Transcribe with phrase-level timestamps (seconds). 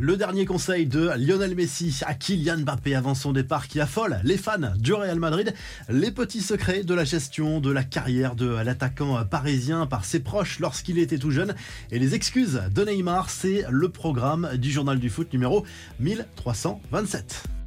[0.00, 4.36] Le dernier conseil de Lionel Messi à Kylian Mbappé avant son départ qui affole les
[4.36, 5.52] fans du Real Madrid,
[5.88, 10.60] les petits secrets de la gestion de la carrière de l'attaquant parisien par ses proches
[10.60, 11.56] lorsqu'il était tout jeune
[11.90, 15.64] et les excuses de Neymar, c'est le programme du journal du foot numéro
[15.98, 17.57] 1327.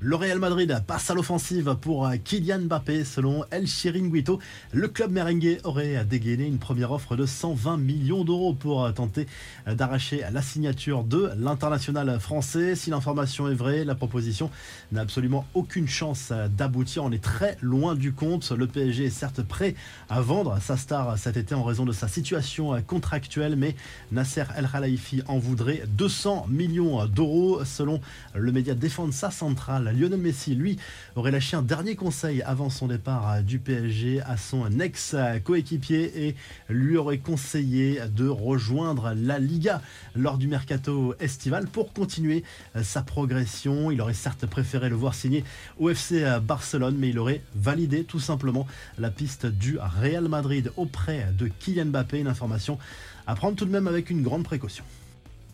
[0.00, 3.02] Le Real Madrid passe à l'offensive pour Kylian Mbappé.
[3.02, 4.38] Selon El Chiringuito,
[4.72, 9.26] le club merengue aurait dégainé une première offre de 120 millions d'euros pour tenter
[9.66, 12.76] d'arracher la signature de l'international français.
[12.76, 14.52] Si l'information est vraie, la proposition
[14.92, 17.02] n'a absolument aucune chance d'aboutir.
[17.02, 18.52] On est très loin du compte.
[18.52, 19.74] Le PSG est certes prêt
[20.08, 23.74] à vendre sa star cet été en raison de sa situation contractuelle, mais
[24.12, 27.64] Nasser El Khelaifi en voudrait 200 millions d'euros.
[27.64, 28.00] Selon
[28.36, 30.78] le média Defensa Central, Lionel Messi, lui,
[31.16, 36.36] aurait lâché un dernier conseil avant son départ du PSG à son ex-coéquipier et
[36.68, 39.82] lui aurait conseillé de rejoindre la Liga
[40.14, 42.44] lors du mercato estival pour continuer
[42.82, 43.90] sa progression.
[43.90, 45.44] Il aurait certes préféré le voir signer
[45.78, 48.66] au FC Barcelone, mais il aurait validé tout simplement
[48.98, 52.18] la piste du Real Madrid auprès de Kylian Mbappé.
[52.18, 52.78] Une information
[53.26, 54.84] à prendre tout de même avec une grande précaution.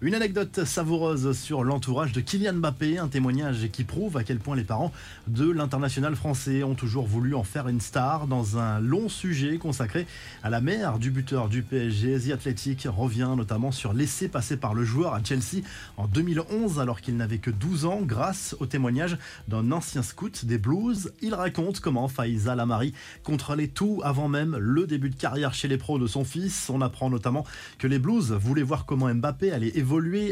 [0.01, 4.57] Une anecdote savoureuse sur l'entourage de Kylian Mbappé, un témoignage qui prouve à quel point
[4.57, 4.93] les parents
[5.29, 10.07] de l'international français ont toujours voulu en faire une star dans un long sujet consacré
[10.43, 12.19] à la mère du buteur du PSG.
[12.19, 15.63] The Athletic revient notamment sur l'essai passé par le joueur à Chelsea
[15.97, 20.59] en 2011 alors qu'il n'avait que 12 ans grâce au témoignage d'un ancien scout des
[20.59, 21.13] Blues.
[21.23, 25.79] Il raconte comment Faiza Lamari contrôlait tout avant même le début de carrière chez les
[25.79, 26.69] pros de son fils.
[26.69, 27.47] On apprend notamment
[27.79, 29.84] que les Blues voulaient voir comment Mbappé allait évoluer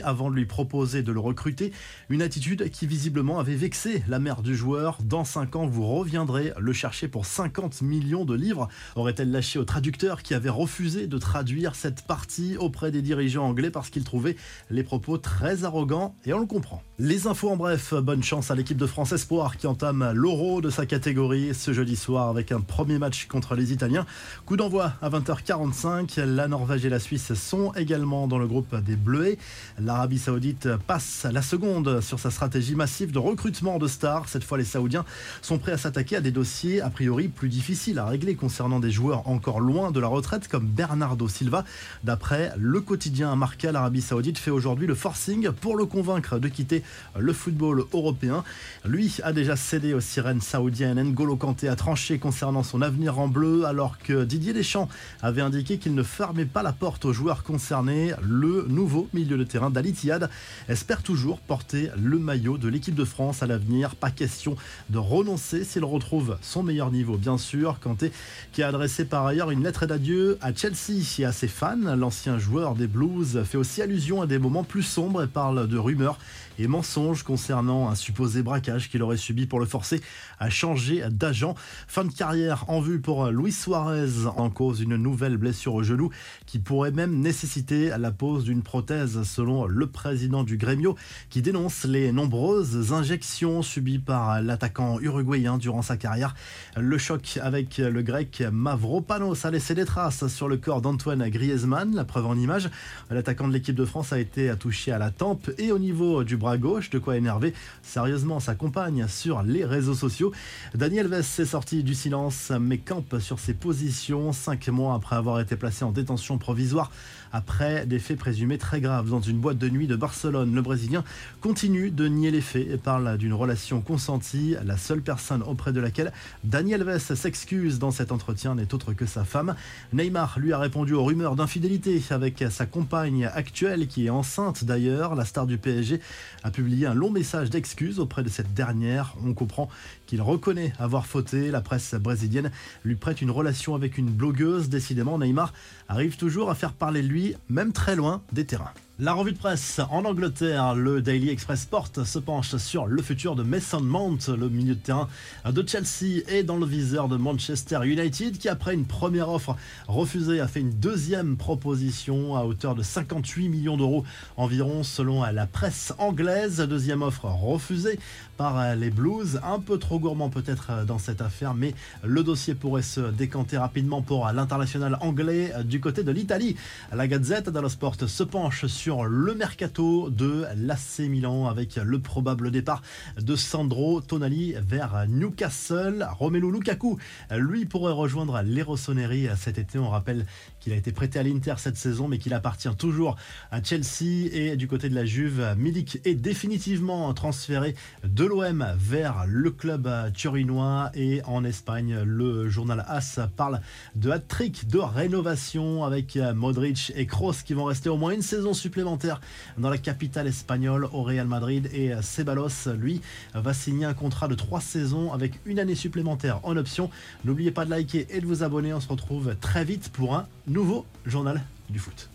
[0.03, 1.72] avant de lui proposer de le recruter.
[2.08, 4.98] Une attitude qui visiblement avait vexé la mère du joueur.
[5.03, 8.69] Dans 5 ans, vous reviendrez le chercher pour 50 millions de livres.
[8.97, 13.70] Aurait-elle lâché au traducteur qui avait refusé de traduire cette partie auprès des dirigeants anglais
[13.70, 14.36] parce qu'il trouvait
[14.70, 16.83] les propos très arrogants et on le comprend.
[16.98, 20.70] Les infos en bref, bonne chance à l'équipe de France Espoir qui entame l'euro de
[20.70, 24.07] sa catégorie ce jeudi soir avec un premier match contre les Italiens.
[24.46, 26.20] Coup d'envoi à 20h45.
[26.24, 29.39] La Norvège et la Suisse sont également dans le groupe des Bleuets.
[29.79, 34.29] L'Arabie Saoudite passe la seconde sur sa stratégie massive de recrutement de stars.
[34.29, 35.05] Cette fois, les Saoudiens
[35.41, 38.91] sont prêts à s'attaquer à des dossiers a priori plus difficiles à régler concernant des
[38.91, 41.64] joueurs encore loin de la retraite comme Bernardo Silva.
[42.05, 46.83] D'après le quotidien marqué, l'Arabie Saoudite fait aujourd'hui le forcing pour le convaincre de quitter
[47.19, 48.45] le football européen.
[48.85, 51.02] Lui a déjà cédé aux sirènes saoudiennes.
[51.02, 54.89] N'Golo Kanté a tranché concernant son avenir en bleu alors que Didier Deschamps
[55.23, 58.13] avait indiqué qu'il ne fermait pas la porte aux joueurs concernés.
[58.23, 60.31] Le nouveau milieu de terrain d'Alitiad
[60.69, 63.95] espère toujours porter le maillot de l'équipe de France à l'avenir.
[63.97, 64.57] Pas question
[64.91, 67.79] de renoncer s'il retrouve son meilleur niveau, bien sûr.
[67.81, 68.13] Kanté
[68.53, 71.97] qui a adressé par ailleurs une lettre d'adieu à Chelsea et à ses fans.
[71.97, 75.79] L'ancien joueur des Blues fait aussi allusion à des moments plus sombres et parle de
[75.79, 76.19] rumeurs
[76.59, 80.01] et mensonges concernant un supposé braquage qu'il aurait subi pour le forcer
[80.39, 81.55] à changer d'agent.
[81.89, 86.11] Fin de carrière en vue pour Luis Suarez en cause d'une nouvelle blessure au genou
[86.47, 90.96] qui pourrait même nécessiter la pose d'une prothèse selon le président du Grêmio
[91.30, 96.34] qui dénonce les nombreuses injections subies par l'attaquant uruguayen durant sa carrière.
[96.77, 101.94] Le choc avec le grec Mavropanos a laissé des traces sur le corps d'Antoine Griezmann.
[101.94, 102.70] La preuve en image,
[103.10, 106.36] l'attaquant de l'équipe de France a été touché à la tempe et au niveau du
[106.36, 110.33] bras gauche, de quoi énerver sérieusement sa compagne sur les réseaux sociaux.
[110.74, 115.40] Daniel Vess est sorti du silence mais campe sur ses positions cinq mois après avoir
[115.40, 116.90] été placé en détention provisoire
[117.33, 120.55] après des faits présumés très graves dans une boîte de nuit de Barcelone.
[120.55, 121.05] Le Brésilien
[121.42, 124.56] continue de nier les faits et parle d'une relation consentie.
[124.64, 126.12] La seule personne auprès de laquelle
[126.45, 129.55] Daniel Vess s'excuse dans cet entretien n'est autre que sa femme.
[129.93, 135.14] Neymar lui a répondu aux rumeurs d'infidélité avec sa compagne actuelle qui est enceinte d'ailleurs.
[135.14, 136.00] La star du PSG
[136.43, 139.14] a publié un long message d'excuses auprès de cette dernière.
[139.22, 139.69] On comprend
[140.12, 141.50] qu'il reconnaît avoir fauté.
[141.50, 142.50] La presse brésilienne
[142.84, 144.69] lui prête une relation avec une blogueuse.
[144.69, 145.55] Décidément, Neymar
[145.88, 148.75] arrive toujours à faire parler de lui, même très loin des terrains.
[148.98, 153.34] La revue de presse en Angleterre, le Daily Express Sport se penche sur le futur
[153.34, 155.08] de Mason Mount, le milieu de terrain
[155.44, 159.56] de Chelsea et dans le viseur de Manchester United qui après une première offre
[159.88, 164.04] refusée a fait une deuxième proposition à hauteur de 58 millions d'euros
[164.37, 166.58] environ selon la presse anglaise.
[166.60, 167.98] Deuxième offre refusée
[168.37, 172.82] par les Blues, un peu trop gourmand peut-être dans cette affaire, mais le dossier pourrait
[172.82, 176.56] se décanter rapidement pour l'international anglais du côté de l'Italie.
[176.93, 182.50] La Gazette dello Sport se penche sur le mercato de l'AC Milan avec le probable
[182.50, 182.82] départ
[183.16, 186.04] de Sandro Tonali vers Newcastle.
[186.19, 186.99] Romelu Lukaku,
[187.31, 189.78] lui, pourrait rejoindre les Rossoneri cet été.
[189.78, 190.26] On rappelle
[190.58, 193.14] qu'il a été prêté à l'Inter cette saison, mais qu'il appartient toujours
[193.52, 199.25] à Chelsea et du côté de la Juve, Milik est définitivement transféré de l'OM vers
[199.28, 203.60] le club turinois et en Espagne, le journal AS parle
[203.94, 208.54] de hat-trick de rénovation avec Modric et Kroos qui vont rester au moins une saison
[208.54, 209.20] supplémentaire
[209.58, 213.00] dans la capitale espagnole au Real Madrid et Ceballos, lui,
[213.34, 216.90] va signer un contrat de trois saisons avec une année supplémentaire en option.
[217.24, 220.26] N'oubliez pas de liker et de vous abonner, on se retrouve très vite pour un
[220.46, 222.08] nouveau journal du foot.